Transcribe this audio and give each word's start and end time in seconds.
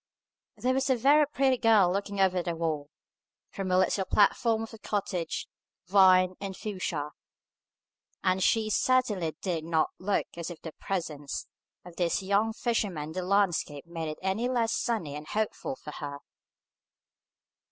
There 0.57 0.73
was 0.73 0.89
a 0.89 0.95
very 0.95 1.27
pretty 1.27 1.59
girl 1.59 1.93
looking 1.93 2.19
over 2.19 2.41
the 2.41 2.55
wall, 2.55 2.89
from 3.51 3.69
a 3.69 3.77
little 3.77 4.03
platform 4.05 4.63
of 4.63 4.73
cottage, 4.81 5.45
vine, 5.85 6.33
and 6.41 6.57
fuchsia; 6.57 7.11
and 8.23 8.41
she 8.41 8.71
certainly 8.71 9.35
dig 9.43 9.63
not 9.63 9.91
look 9.99 10.25
as 10.37 10.49
if 10.49 10.59
the 10.63 10.71
presence 10.79 11.45
of 11.85 11.97
this 11.97 12.23
young 12.23 12.51
fisherman 12.51 13.09
in 13.09 13.11
the 13.11 13.21
landscape 13.21 13.85
made 13.85 14.09
it 14.09 14.17
any 14.23 14.47
the 14.47 14.53
less 14.55 14.73
sunny 14.73 15.15
and 15.15 15.27
hopeful 15.27 15.75
for 15.75 15.91
her. 15.91 16.17